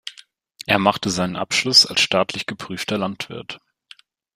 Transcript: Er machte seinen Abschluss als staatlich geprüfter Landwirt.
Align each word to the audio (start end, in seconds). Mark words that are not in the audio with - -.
Er 0.65 0.79
machte 0.79 1.11
seinen 1.11 1.35
Abschluss 1.35 1.85
als 1.85 2.01
staatlich 2.01 2.47
geprüfter 2.47 2.97
Landwirt. 2.97 3.59